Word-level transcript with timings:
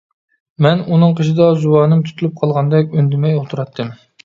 مەن 0.65 0.79
ئۇنىڭ 0.95 1.13
قېشىدا 1.19 1.51
زۇۋانىم 1.65 2.03
تۇتۇلۇپ 2.09 2.41
قالغاندەك 2.41 2.99
ئۈندىمەي 2.99 3.39
ئولتۇراتتىم. 3.41 3.97